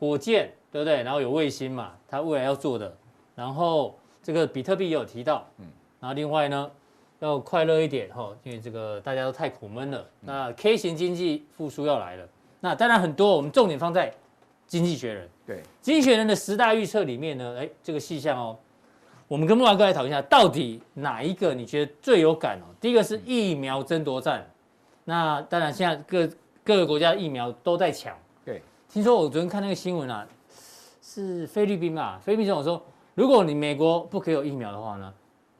[0.00, 1.02] 火箭，对不对？
[1.02, 2.96] 然后有卫星嘛，他未来要做的。
[3.34, 5.66] 然后这个比特币也有提到，嗯，
[6.00, 6.70] 然后另外呢，
[7.18, 10.06] 要快乐一点哈，因为这个大家都太苦闷了。
[10.20, 12.26] 那 K 型经济复苏要来了，
[12.60, 14.10] 那当然很多，我们重点放在
[14.66, 18.56] 经济学人，对，经济学人的十大预测里面呢，哎，这个细项哦。
[19.28, 22.68] 我们跟木华哥来讨论一下，到底哪一个你觉得最有感哦？
[22.80, 24.46] 第一个是疫苗争夺战。
[25.04, 26.28] 那当然，现在各
[26.64, 28.14] 各个国家的疫苗都在抢。
[28.44, 30.26] 对，听说我昨天看那个新闻啊，
[31.02, 32.18] 是菲律宾嘛？
[32.18, 32.82] 菲律宾总统说，
[33.14, 35.12] 如果你美国不给有疫苗的话呢，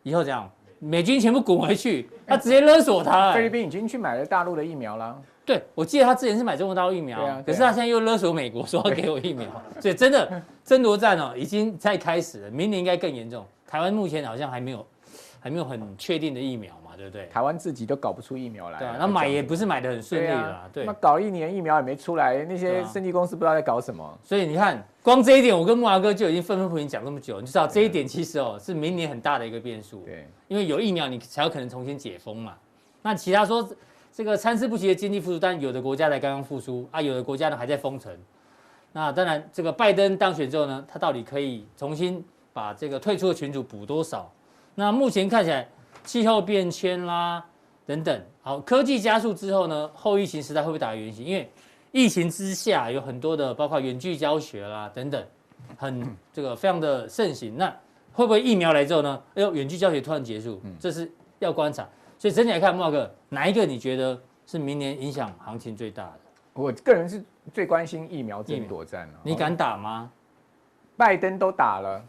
[0.03, 3.35] 以后这样，美军全部滚回去，他直接勒索他、欸。
[3.35, 5.21] 菲律宾已经去买了大陆的疫苗了。
[5.45, 9.45] 对，我记得他之前是买中国大陆疫苗，啊啊、可是他现在又勒索美国，说要给我疫苗。
[9.83, 13.45] 所以真的争夺战哦，已经在开始了，明年应该更严重。
[13.67, 14.87] 台湾目前好像还没有，
[15.41, 16.73] 还没有很确定的疫苗。
[16.97, 17.27] 对不对？
[17.27, 20.85] 台湾自己都搞不出疫苗来，对啊，那买也不是买的很顺利啦，对。
[20.85, 24.19] 那搞一年疫苗也没出来，那些生技公司不知道在搞什么。
[24.23, 30.03] 所以你看，光这一点，我跟木华哥就已经愤愤不平讲那么久，你知道这一点其实哦是明年很大的一个变数。
[30.05, 32.55] 对，因为有疫苗，你才有可能重新解封嘛。
[33.03, 33.69] 那其他说
[34.13, 38.13] 这个参差不齐的经济复苏，但有的国家才刚刚复苏啊，有的国家呢还在封城。
[38.93, 44.31] 那当然，这个拜登当选之后呢，他到底可以重新把这个退出的群组补多少？
[44.75, 45.69] 那目前看起来。
[46.05, 47.45] 气候变迁啦，
[47.87, 51.25] 等等，好，科技加速之后呢，后疫情时代会不会打圆形？
[51.25, 51.51] 因为
[51.91, 55.25] 疫情之下有很多的，包括远距教学啦等等，
[55.77, 57.57] 很这个非常的盛行。
[57.57, 57.69] 那
[58.13, 59.23] 会不会疫苗来之后呢？
[59.35, 61.89] 哎呦，远距教学突然结束，这是要观察。
[62.19, 66.21] 所以整体来看，莫哥，哪一个你觉得是明年影响行情最大的？
[66.53, 69.09] 我个人是最关心疫苗争夺战。
[69.23, 70.11] 你敢打吗？
[70.97, 72.05] 拜登都打了。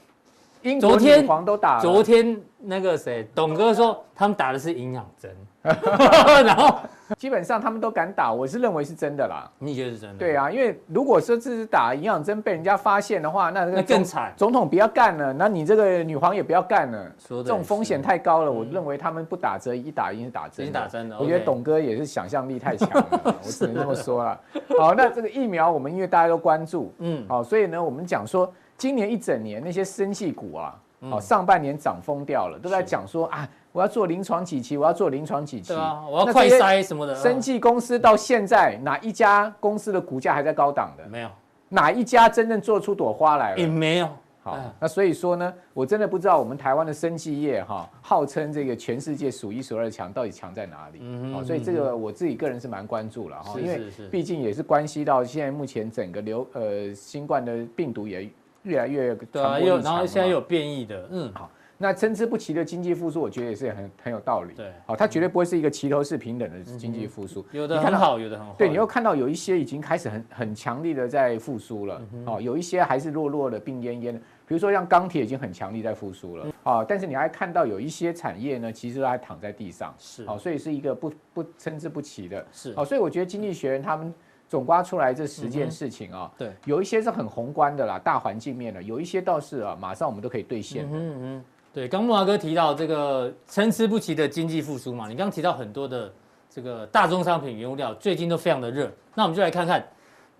[0.80, 5.36] 昨天都打了，昨天那个谁，董哥说他们打的是营养针，
[6.45, 6.80] 然后
[7.17, 9.49] 基本上他们都敢打，我是认为是真的啦。
[9.60, 10.17] 你觉得是真的？
[10.17, 14.34] 对啊，因为如果说这是打营养针被人家发现的话，那那更惨。
[14.38, 17.12] 总统不要干了，那你这个女皇也不要干了。
[17.19, 20.65] 说的这种风险太高了，我认为他们不打折，一打一定是打针。
[20.65, 21.19] 一打针的。
[21.19, 23.06] 我觉得董哥也是想象力太强了，
[23.43, 24.39] 我只能这么说了。
[24.80, 28.49] 好，那这个疫苗我们因为大家都关注，嗯，好，所以呢，我们讲说。
[28.84, 30.78] 今年一整年那些生技股啊，
[31.22, 37.15] 上半年涨疯掉了，都在讲说啊，我要做临床几期，我要做临床几期，啊，我要快筛什么的。
[37.15, 41.08] 生技公司到现在哪一家公司的股价还在高档的？
[41.08, 41.30] 没有。
[41.69, 43.58] 哪一家真正做出朵花来了？
[43.58, 44.10] 也没有。
[44.41, 51.00] 好，那所以说呢，我真的不知道我们台湾的生技业哈，号称这个全世界数一数二强，到底强在哪里？
[51.02, 51.46] 嗯嗯。
[51.46, 58.30] 所以这个我自己个人是蛮关注了哈，因为毕竟也是关系到现在目前整个流呃新冠的病毒也。
[58.63, 64.54] 越来越对啊，又然后现在有变异的，嗯，好，那参差不齐的经济复苏，我觉得也是很很有道理。
[64.54, 68.56] 对，好，它绝对不会是一个齐头式平等的经济复苏，有的很好，有的很好。
[68.58, 74.19] 对，你又看到有一些已经开始很很强力的在复苏了，哦，有一些还是弱弱的、病恹恹的。
[74.45, 84.13] 比如说像钢铁已经很强力在复苏了，啊，但是你还看到有一些产业呢，其实都还躺在地上，是，好，所以是一个不不参差不齐的，是，好，所以我觉得经济学人他们。
[84.54, 90.88] 总刮出来这十件事情啊，对，有一些是很宏观的啦，大环境面的，有一些倒是啊，马上我们都可以兑现。
[90.92, 96.13] 嗯嗯，对，刚木华哥提到这个参差不齐的经济复苏嘛，你刚刚提到很多的
[96.52, 99.84] 这个大宗商品原物料最近都非常的热，那我们就来看看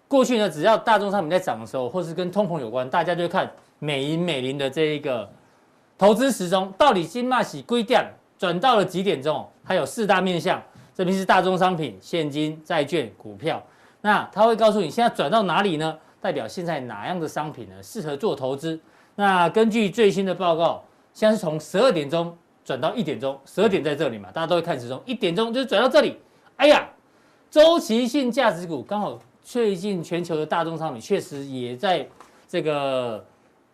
[0.08, 5.28] 过去呢，只要大宗商品在涨的时候，或是跟通膨有关，大家就看美银美林的这一个
[5.97, 7.99] 投资时钟到底金马喜归掉
[8.38, 10.62] 转到了几点钟，还有四大面向，
[10.93, 13.60] 这边是大宗商品、现金、债券、股票。
[14.03, 15.97] 那他会告诉你现在转到哪里呢？
[16.19, 18.79] 代表现在哪样的商品呢适合做投资？
[19.15, 26.17] 那根据最新的报告，现在是从十二点钟转到一点钟，十二点在这里嘛，大家都会看时钟，一点钟就是转到这里。
[26.57, 26.87] 哎呀，
[27.49, 32.05] 周期性价值股刚好最近全球的大宗商品确实也在
[32.47, 33.25] 这个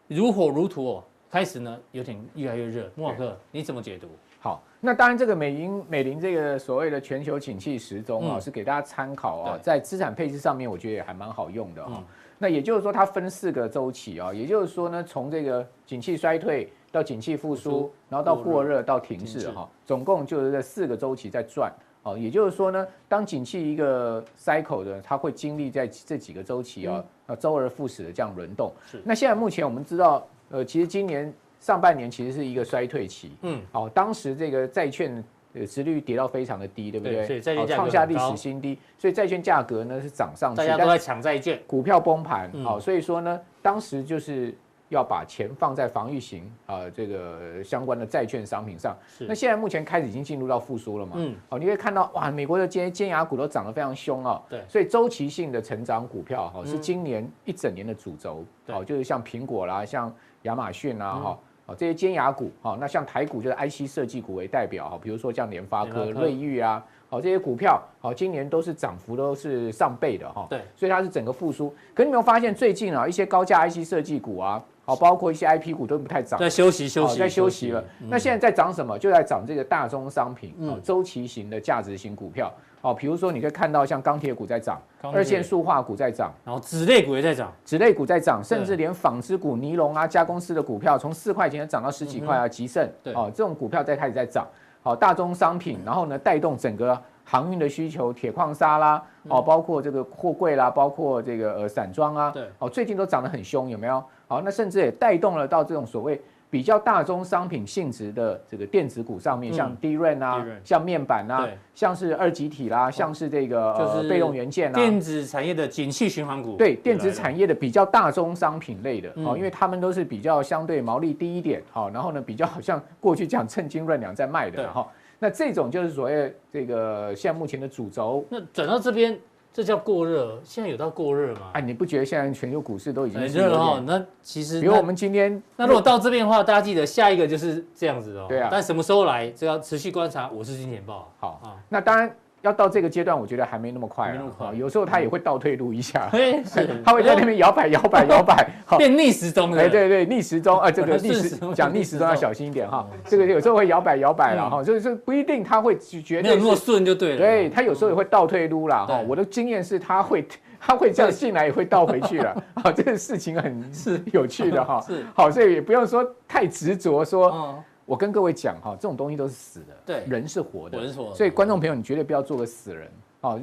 [0.08, 2.92] 如火如荼哦，开始呢有点越来越热。
[2.96, 4.08] 慕驊哥，你怎么解读？
[4.40, 12.04] 好，那当然，这个美银美林这个所谓的全球景气时钟啊，是给大家参考啊，在资产配置上面，我觉得也还蛮好用的啊。
[12.38, 21.70] 那也就是说，它分四个周期啊，也就是说呢，从这个景气衰退到景气复苏，然后到过热到停滞哈，总共就是这四个周期在转
[22.04, 28.72] 哦，也就是说呢，当景气一个 cycle 的，它会经历在这几个周期啊，呃，周而复始的这样轮动。
[28.90, 29.02] 是。
[29.04, 33.32] 那现在目前我们知道，呃，其实今年上半年其实是一个衰退期。
[33.42, 33.62] 嗯。
[33.72, 37.42] 哦，当时这个债券呃殖率跌到非常的低，对不对？
[37.42, 37.58] 对。
[37.58, 40.58] 哦，创下历史新低，所以债券价格呢是涨上去。
[40.58, 41.60] 大家都在抢债券。
[41.68, 42.52] 股票崩盘。
[42.64, 44.56] 好，所以说呢，当时就是。
[44.90, 48.98] 要把钱放在防御型啊，这个相关的债券商品上。
[49.08, 49.24] 是。
[49.28, 51.12] 那现在目前开始已经进入到复苏了嘛？
[51.16, 51.36] 嗯。
[51.48, 54.42] 好，你会看到哇，美国的尖尖牙股都涨得非常凶哦。
[54.50, 54.64] 对。
[54.68, 58.44] 所以周期性的成长股票哈，是今年一整年的主轴。
[58.66, 61.40] 好，就是像苹果啦，像亚马逊啦，哈，
[61.70, 62.50] 好这些尖牙股。
[62.64, 70.48] 好，那像台股就是 IC 设计股为代表哈，比如说像联发科、瑞昱啊，好这些股票，好今年都是涨幅都是上倍的哈。
[70.50, 70.62] 对。
[70.76, 71.72] 所以它是整个复苏。
[71.94, 74.64] 可你有没有发现最近啊，一些高价 IC 设计股啊？
[74.84, 77.84] 好，包括一些 IP 股都不太涨，在休息休息，在休息了。
[78.08, 78.98] 那现在在涨什么？
[78.98, 82.52] 就在涨这个大宗商品，啊，周期型的价值型股票。
[82.82, 94.48] 哦，比如说你可以看到像钢铁股在涨，二线塑化股在涨，然后纸类股也在涨，纸类股在涨，甚至连纺织股、尼龙啊、加工司的股票，从四块钱涨到十几块啊，极盛，哦，这种股票在开始在涨。
[94.82, 104.02] 好，大宗商品，然后呢，带动整个航运的需求，铁矿砂啦，哦，包括这个货柜啦，包括这个呃散装啊，对，哦，最近都涨得很凶，有没有？
[104.30, 116.56] 好，那甚至也带动了到这种所谓比较大宗商品性质的这个电子股上面，像 DRAM 啊，像面板啊，像是二极体啦，像是这个就是被动元件啊，电子产业的景气循环股。
[116.58, 124.88] 对，电子产业的比较大宗商品类的，哦，因为他们都是比较相对毛利低一点，好，然后呢比较好像过去讲趁斤论两在卖的哈，
[125.20, 128.26] 那这种就是所谓这个现在目前的主轴。
[128.30, 129.18] 那转到这边。
[129.52, 131.52] 这叫过热，现在有到过热吗？
[131.54, 133.84] 哎，你不觉得现在全球股市都已经很热了哈？
[133.86, 138.26] 那其实，比如我们今天，那如果到这边的话，大家记得下一个就是这样子哦。
[138.30, 138.50] 对啊。
[138.52, 140.30] 但什么时候来，这要持续观察。
[140.30, 141.12] 我是金钱豹。
[141.20, 142.16] 好啊，那当然。
[142.42, 144.54] 要到这个阶段，我觉得还没那么快啊。
[144.54, 146.10] 有时候他也会倒退路一下，
[146.86, 149.62] 他会在那边摇摆、摇摆、摇摆，变逆时钟了。
[149.62, 152.88] 哎，对对，逆时钟啊，这个逆时讲逆时钟要 小心一点哈。
[153.06, 157.18] 这个有时候会摇摆、摇摆了哈，就是不一定他会绝对那么顺就对了。
[157.18, 159.00] 对，它有时候也会倒退路了哈。
[159.08, 160.26] 我的经验是，他会
[160.60, 162.36] 他会这样进来，也会倒回去了。
[162.56, 164.82] 好，这个事情很是有趣的哈。
[164.86, 167.64] 是好，所以也不用说太执着说。
[167.90, 170.78] 我跟各位讲哈，这种东西都是死的，对，人是活的，
[171.16, 172.88] 所以观众朋友，你绝对不要做个死人。
[173.22, 173.40] 哦，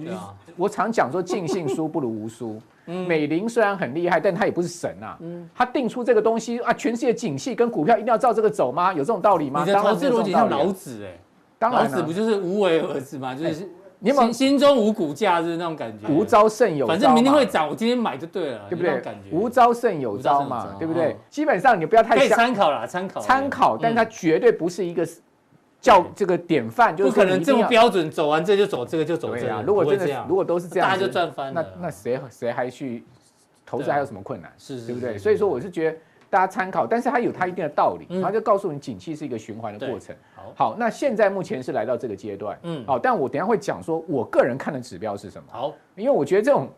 [0.57, 2.63] 我常讲说，尽信书不如无书。
[2.87, 5.19] 美林虽然很厉害，但他也不是神啊。
[5.21, 8.93] 嗯，他定出这个东西啊，全世界景气跟股票一定要照这个走吗？
[8.93, 9.65] 有这种道理吗？
[9.67, 11.19] 你的投资逻辑像老子哎，
[11.59, 13.35] 当然，老子不就是无为而治吗？
[13.35, 13.69] 就是。
[14.07, 19.01] 你心心中无股价是那种感觉，无招胜有招，反正明天会涨，我今天买就对了，对不对？
[19.01, 21.17] 感觉无招胜有招嘛，对不对？
[21.29, 25.07] 基本上你不要太可以参考啦，参考参考，但它绝对不是一个
[25.81, 29.63] 叫这个典范，就是不可能这么标准，走完这就走这个就走这样。
[29.65, 31.63] 如果真的如果都是这样，大家就赚翻了。
[31.79, 33.05] 那那谁谁还去
[33.65, 34.53] 投资还有什么困难？
[34.57, 35.19] 是是，对不对？
[35.19, 35.99] 所以说我是觉得。
[36.37, 40.15] 大家参考，但是它有它一定的道理，它就告诉你，景气是一个循环的过程。
[40.35, 45.49] 好，好，那现在目前是来到这个阶段，嗯，好，但我等下会讲说，我个人看的指标是什么？
[45.51, 46.69] 好，因为我觉得这种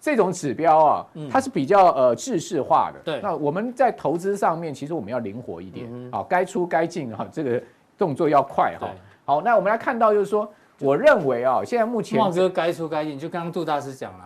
[0.00, 2.98] 这种指标啊，它是比较呃制式化的。
[3.04, 7.62] 对，那我们在投资上面，其实我们要灵活一点，好，该出该进哈，这个
[7.96, 8.88] 动作要快哈。
[9.24, 14.24] 好，那我们来看到就是说，我认为啊，现在目前茂哥该出该进，就刚刚杜大师讲了，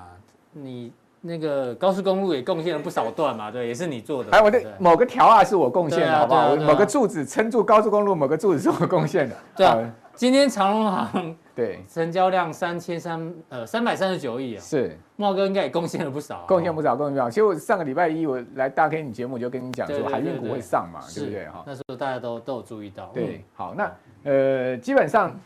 [0.53, 0.90] 你。
[1.20, 4.31] 那个高速公路也贡献了不少段嘛，对，也是你做的。
[4.31, 6.54] 还有我的某个条啊，是我贡献的，好不好？
[6.57, 9.37] 某个柱子撑住高速公路，某个柱子是我贡献的。
[9.57, 9.78] 对啊，
[10.14, 17.28] 今天长隆行对成交量三千三呃三百三十九亿啊，是茂哥应该也贡献了不少，贡献不少，贡献不少。
[17.28, 21.64] 其实我上个礼拜一我来大 K 你节目就跟你讲说海运股会上嘛，对不对哈？
[21.66, 23.11] 那时候大家都都有注意到。
[23.12, 25.37] 对，好，那呃基本上。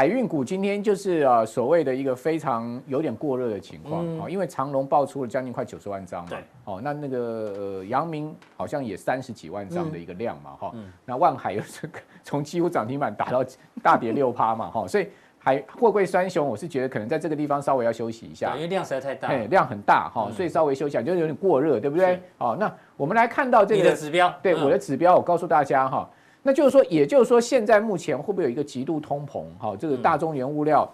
[0.00, 7.18] 海运股今天就是啊，所谓的一个非常有点过热的情况啊，因为长隆爆出了将近快九十万张嘛，哦，那那个
[7.54, 10.72] 呃阳明好像也三十几万张的一个量嘛，哈，
[11.04, 11.86] 那万海又是
[12.24, 13.44] 从几乎涨停板打到
[13.82, 15.06] 大跌六趴嘛，哈，所以
[15.38, 22.18] 海货柜三雄，我是觉得可能在这个地方稍微要休息一下，因为量实在太大，哎，量很大哈，所以稍微休息一下，就是有点过热，对不对？
[22.38, 26.08] 哦，那我们来看到这个你的指标，对我的指标，我告诉大家哈。
[26.42, 29.44] 那就是说，也就是说，现在目前会不会有一个极度通膨？
[29.58, 30.90] 哈，这个大宗原物料，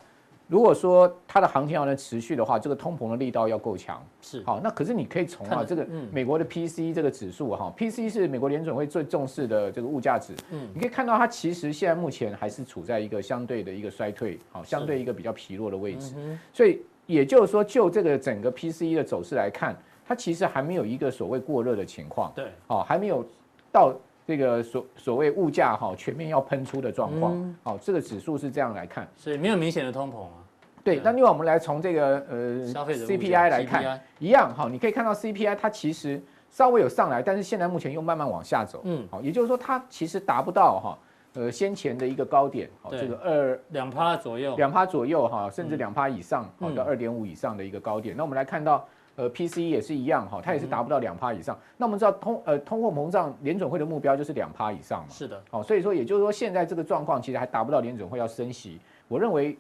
[0.48, 4.04] 如果说它的行情要能持续的话，这个通膨的力道要够强。
[4.20, 10.34] 是，好，那可是你可以从啊这个美国的 PCE 这个指数哈，PCE 是美国联准会最重视的这个物价指。
[10.50, 16.12] 嗯，你可以看到它其实现在目前还是处在一个相对的一个衰退，好，相对一个比较疲弱的位置。
[16.52, 22.32] 所以也就是说，就这个整个 PCE 的走势来看，它其实还没有一个所谓过热的情况。
[22.34, 23.24] 对，好，还没有
[23.70, 23.94] 到。
[24.26, 27.54] 这个所所谓物价哈全面要喷出的状况。
[27.62, 30.42] 好，这个指数是这样来看，所以没有明显的通膨啊。
[30.82, 38.80] 对，那另外我们来从这个呃消费者 CPI 来看，一样哈，你可以看到 CPI 它其实稍微有上来，但是现在目前又慢慢往下走。
[38.84, 40.98] 嗯，好，也就是说它其实达不到哈。
[41.34, 48.16] 呃，先前的一个高点，好，这个二两趴左右，两趴左右哈，甚至两趴以上，好到二点五以上的一个高点。
[48.16, 51.58] 那我们来看到，呃，PCE 也是一样哈，它也是达不到两趴以上。
[51.76, 55.06] 那我们知道通呃通货膨胀，联准会的目标就是两趴以上嘛。
[55.10, 58.78] 是的，好，所以说也就是说现在这个状况其实还达不到联准会要升息。
[59.08, 59.56] 我认为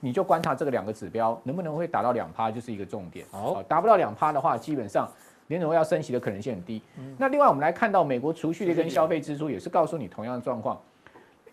[0.00, 3.24] 你就观察这个两个指标能不能会达到两趴，就是一个重点。
[3.30, 5.08] 好，达不到两趴的话，基本上
[5.46, 6.82] 联准会要升息的可能性很低。
[7.16, 10.76] 那另外我们来看到美国储蓄率跟消费支出也是告诉你同样的状况。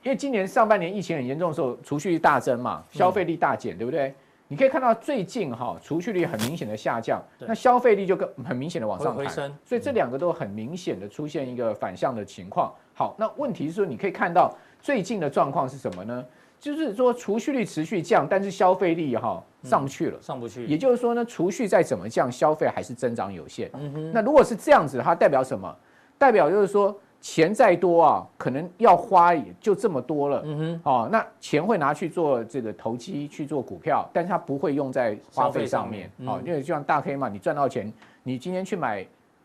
[0.02, 4.14] 因为今年上半年疫情很严重的时候，储蓄率大增嘛，消费力大减，对不对？
[4.48, 9.28] 你可以看到最近哈，储蓄率很明显的下降，那消费力就更很明显的往上抬，
[9.64, 12.72] 所以这两个都很明显的出现一个反向的情况。
[12.94, 16.24] 好，那问题是说，你可以看到最近的状况是什么呢？
[16.60, 20.66] 就是说储蓄率持续降，但是消费力哈上不去了，上不去。
[20.68, 23.70] 也就是说呢，储蓄再怎么降，消费还是增长有限。
[23.74, 24.12] 嗯哼。
[24.12, 25.76] 那如果是这样子，它代表什么？
[26.18, 26.96] 代表就是说。
[27.22, 30.42] 钱再多啊，可能要花也就这么多了。
[30.46, 36.10] 嗯哼，哦，那钱会拿去做这个投机，去做股票，但是它不会用在花费上面。
[36.26, 37.92] 哦，因为就像大 K 嘛，你赚到钱，
[38.22, 39.04] 你今天去买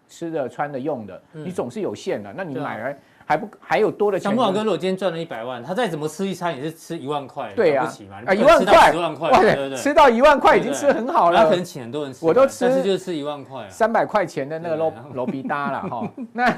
[0.08, 2.30] 吃的、穿的、用的，你总是有限的。
[2.36, 4.24] 那你买来还不还有多的钱？
[4.24, 7.90] 像木华哥，如果今天赚了一百万，他再怎么吃一餐也是吃一万块，对呀，
[8.26, 11.38] 啊，一万块，一万块，对对对，吃到一万块已经吃很好了。
[11.38, 16.06] 他可能请很多人吃，我都吃，但是就是吃一万块，三百块钱的那个楼楼比搭了哈。
[16.34, 16.50] 那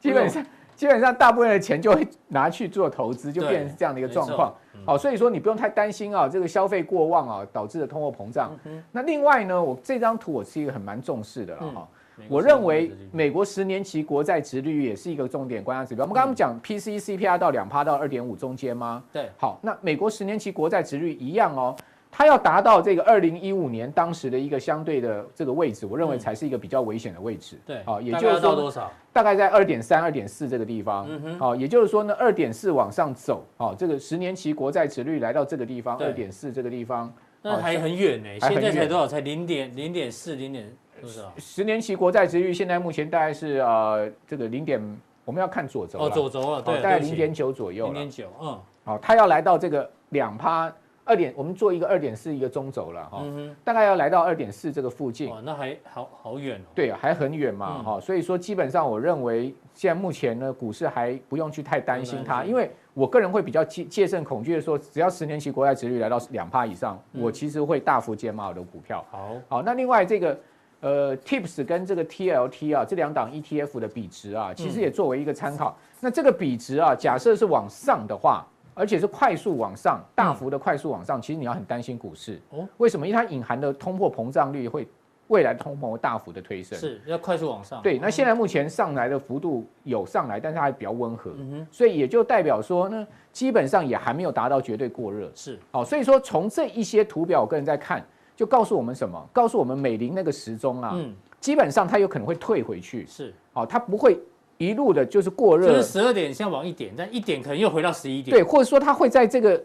[0.00, 0.42] 基本上。
[0.80, 4.50] 基本上大部分的钱就会拿去做投资，就变成这样的一个状况。
[4.86, 8.58] 好，所以说你不用太担心啊，这个消费过旺啊导致的通货膨胀。
[8.90, 11.86] 那另外呢，我这张图我是一个很蛮重视的了哈。
[12.30, 16.02] 我认为美国十年期国债殖利率也是一个重点观察指标。
[16.02, 19.04] 我们刚刚讲 PCE CPI 到两趴到二点五中间吗？
[19.12, 19.28] 对。
[19.36, 21.76] 好，那美国十年期国债殖率一样哦。
[22.12, 27.56] 它要达到这个二零一五年当时的一个相对的这个位置，我认为才是一个比较危险的位置。
[27.64, 28.90] 对，好，也就是说多少？
[29.12, 31.06] 大概在二点三、二点四这个地方。
[31.08, 31.38] 嗯哼。
[31.38, 38.28] 好，也就是说呢，二点四往上走，好，这个十年期国债殖率来到这个地方，二点四这个地方，那还很远呢。
[38.40, 39.06] 现在才多少？
[39.06, 40.68] 才零点零点四，零点
[41.00, 41.32] 多少？
[41.38, 44.80] 十年期国债殖率现在目前大概是呃这个零点，
[45.24, 47.86] 我们要看左轴哦，左轴啊，对，大概零点九左右。
[47.86, 48.58] 零点九，嗯。
[48.84, 50.72] 好，它要来到这个两趴。
[51.10, 53.24] 二点，我们做一个二点四一个中轴了哈，
[53.64, 55.28] 大概要来到二点四这个附近。
[55.28, 56.70] 哇，那还好好远哦。
[56.72, 69.04] 对，还很远嘛哈，所以说基本上我认为现在目前呢，股市还不用去太担心它，因为我个人会比较戒戒慎恐惧的说，只要十年期国债殖率来到两帕以上，我其实会大幅减码我的股票。
[69.10, 70.38] 好，好，那另外这个
[70.78, 75.76] 呃 TIPS 跟这个 TLT 啊这两档 ETF 的比值啊，其实也作为一个参考。
[75.98, 78.46] 那这个比值啊，假设是往上的话。
[78.74, 82.66] 而且是快速往上，大幅的快速往上，其实你要很担心股市哦。
[82.78, 83.06] 为什么？
[83.06, 84.86] 因为它隐含的通货膨胀率会
[85.28, 87.80] 未来通膨大幅的推升，是要快速往上。
[87.82, 91.32] 对，那现在目前上来的幅度有上来，但是它还比较温和，
[91.70, 95.30] 所以也就代表说呢，基本上也还没有达到绝对过热。
[95.34, 98.04] 是，好，所以说从这一些图表，我个人在看，
[98.34, 99.28] 就告诉我们什么？
[99.32, 100.96] 告诉我们美林那个时钟啊，
[101.38, 103.06] 基本上它有可能会退回去。
[103.06, 104.18] 是，好，它不会。
[104.60, 108.36] 一路的就是过热，就是十二点先往一点，但一点可能又回到十一点。
[108.36, 109.58] 对，或者说它会在这个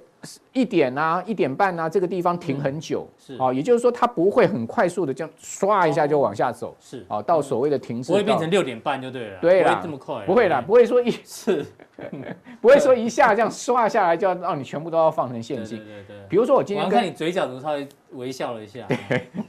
[0.53, 3.05] 一点啊、一点半啊这个地方停很久。
[3.19, 6.73] 是啊，也就是说它不会很快速的这样刷一下就往下走。
[6.79, 8.09] 是啊，到所谓的停止。
[8.09, 9.39] 不会变成六点半就对了。
[9.41, 10.25] 对啦，这么快。
[10.25, 11.65] 不会啦，不会说一 次，
[12.61, 15.77] 不会说一下这样刷下来就要让你全部都要放成现金。
[15.79, 16.15] 对对对。
[16.29, 18.87] 比如说我今天看你嘴角都稍微微笑了一下。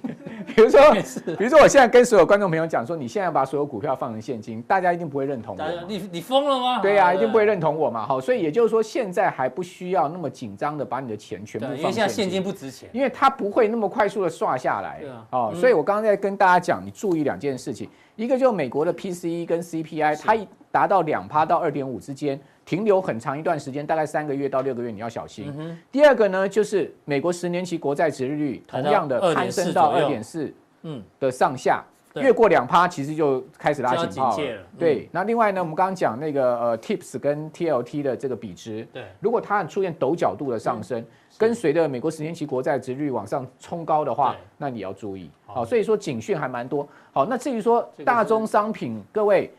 [0.57, 0.81] 比如说，
[1.37, 5.65] 比如说，我现在跟所有观众朋友讲说，你现在把所有股票放成现金，大家一定不会认同我。
[5.87, 6.81] 你你疯了吗？
[6.81, 8.07] 对呀，一定不会认同我嘛。
[8.07, 11.77] 好，所以也就是说，现在还不需要那么紧张的把你的钱全部放。
[11.77, 15.03] 因为现在现金不值钱，因为它不会那么快速的刷下来。
[15.31, 17.87] 哦，所以我刚刚在跟大家讲，你注意两件事情，
[18.17, 20.35] 一个就是美国的 PCE 跟 CPI，它
[20.73, 22.41] 达到两趴到二点五之间。
[22.67, 25.55] 停留很长一段时间，大概三个月到六个月，你要小心。
[25.57, 30.53] 嗯、第二个呢，就是美国十年期国债值利率同样的攀升到二点四，
[30.83, 34.45] 嗯的上下，嗯、越过两趴，其实就开始拉警报了。
[34.45, 41.07] 了对，那另外呢，我们刚刚讲那个呃 TIPS 跟 TLT 的这个比值，对，如果它出现陡角度的上升，嗯、
[41.39, 45.31] 跟随着美国十年期国债值率往上冲高的话，那你要注意。
[45.47, 46.89] 好，所以说警讯还蛮多。
[47.13, 49.53] 好，那至于说大宗商品，各位。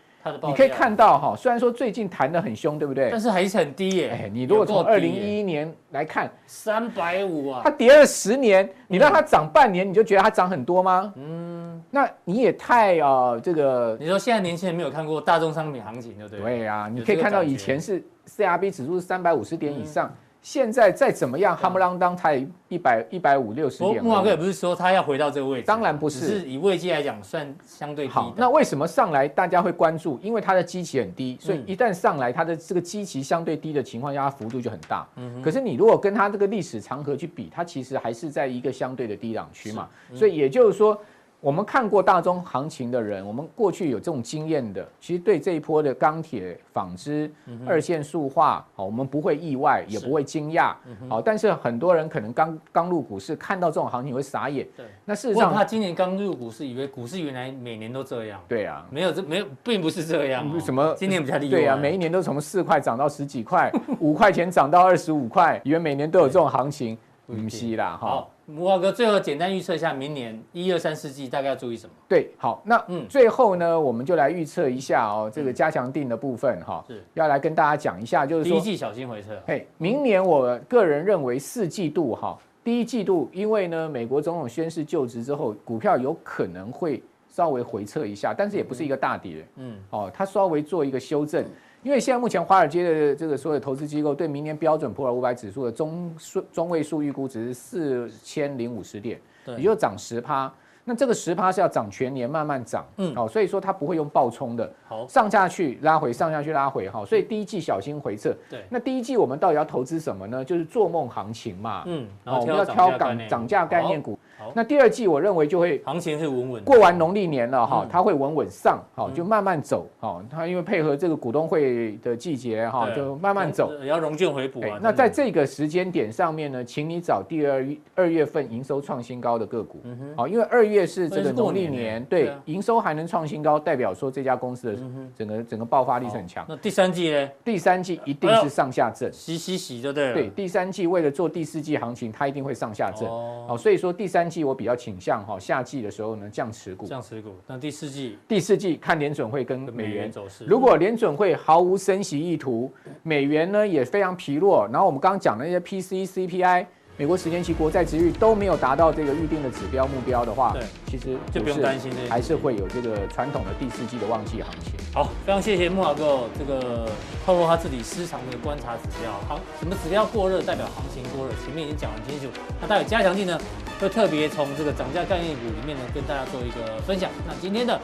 [0.43, 3.09] 你可以看到哈，虽然说最近弹的很凶，对不对？
[3.11, 4.09] 但是还是很低耶。
[4.09, 11.13] 哎，你如果从二零一一年来看，三百五啊，它跌了十年，你让它涨半年，你就觉得它涨很多吗？
[11.15, 16.59] 嗯，那那你也太啊、呃，这个你说现在年轻人没有看过大宗商品行情，对不对？
[16.59, 20.07] 对啊，你可以看到以前是 CRB 指数是三百五十点以上。
[20.07, 20.15] 嗯
[20.47, 24.01] 现在再怎么样，夯不啷当它也一百一百五六十点。
[24.01, 28.13] 木华哥也不是说他要回到这个位置，当然不是，只是以位阶来讲算相对低。
[28.13, 30.17] 好，那为什么上来大家会关注？
[30.23, 35.05] 因为它的基期很低，所以一旦上来，它的这个基期相对低的情况下，它幅度就很大。
[35.17, 35.41] 嗯。
[35.41, 39.89] 可是你如果跟它这个历史长河去比，它其实还是在一个相对的低档区嘛。
[40.15, 40.97] 所以也就是说。
[41.39, 47.31] 我们看过大宗行情的人，我们过去有这种经验的，其实对这一波的钢铁、纺织、
[47.65, 50.73] 二线塑化，好，我们不会意外，也不会惊讶，
[51.07, 54.67] 好，但是很多人可能刚刚入股市，看到这种行情会傻眼。
[54.75, 58.41] 对，那事实上他今年刚入股市，以为股市原来每年都这样。
[58.47, 60.59] 对啊，没有这没有，并不是这样。
[60.59, 60.95] 什么？
[60.97, 61.51] 今年比较厉害。
[61.51, 68.27] 对啊，每一年都从四块涨到十几块，五块钱涨到二十五块，以为每年都有这种行情，不是啦，哈。
[68.49, 71.93] 慕驊哥，最后简单预测一下明年一二三四季大概要注意什么？
[72.07, 79.37] 对，好，那嗯，最后呢，我们就来预测一下哦，这个加强定的部分哈，是要来跟大家讲一下，就是说第一季小心回撤。
[79.45, 91.43] 嘿，明年我个人认为四季度哈，第一季度因为呢，美国总统宣誓就职之后，股票有可能会稍微回撤一下，但是也不是一个大跌，嗯，哦，它稍微做一个修正。
[91.87, 100.51] 因为现在目前华尔街的这个所有投资机构对明年标准普尔五百指数的中数中位数预估值是四千零五十点，也就涨十趴。
[100.83, 108.33] 那这个十趴是要涨全年，慢慢涨，嗯，好，所以说它不会用暴冲的，好，上下去拉回，上下去拉回，哈，所以第一季小心回撤。
[108.49, 110.43] 对，那第一季我们到底要投资什么呢？
[110.43, 114.19] 就是做梦行情嘛，嗯，好，我们要挑涨涨价概念股。
[114.53, 124.79] 那第二季我认为就会行情是稳稳，过完农历年了哈，它会稳稳上，好，就慢慢走，好，它因为配合这个股东会的季节哈，就慢慢走，也要融券回补啊。
[124.81, 127.65] 那在这个时间点上面呢，请你找第二
[127.95, 129.81] 二月份营收创新高的个股，
[130.15, 134.79] 好，因为二月是这个农历年，对，营收还能创新高，代表说这家公司的
[135.15, 136.45] 整个整个爆发力是很强。
[136.47, 137.29] 那第三季呢？
[137.43, 140.13] 第三季一定是上下震，洗洗洗就对了。
[140.13, 143.07] 对，第三季为了做第四季行情，它一定会上下震。
[143.47, 145.07] 好，所以说第三季我比较倾向。
[145.07, 147.29] 降哈，夏季的时候呢，降持股，降持股。
[147.47, 150.43] 那第四季，第四季看联准会跟美元走势。
[150.43, 152.69] 如果联准会毫无升息意图，
[153.03, 156.65] 美元呢也非常疲弱，然后我们刚刚讲的那些 PCE、CPI。
[156.99, 164.73] 美国十年期国债值率都没有达到这个预定的指标目标的话，对，其实就不用担心，还是会有这个传统的第四季的旺季行情。
[164.91, 166.89] 好，非常谢谢木老哥这个
[167.23, 172.35] 透露他自己私藏的观察指标，好，什么指标过热代表行情过热，前面已经讲很清楚。
[172.59, 173.39] 那待会加强力呢，
[173.79, 177.11] 会特别从这个涨价概念股里面呢跟大家做一个分享。
[177.27, 177.79] 那今天的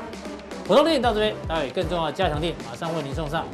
[0.65, 3.45] 普通錠到这边，待会更重要的加强錠马上为您送上。